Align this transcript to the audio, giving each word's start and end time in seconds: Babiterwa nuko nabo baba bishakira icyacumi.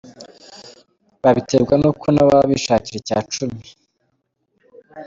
Babiterwa 1.21 1.73
nuko 1.77 2.05
nabo 2.09 2.29
baba 2.33 2.49
bishakira 2.51 2.97
icyacumi. 3.01 3.61